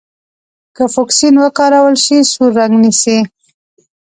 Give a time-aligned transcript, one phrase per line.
[0.75, 3.17] که فوکسین وکارول شي سور رنګ نیسي.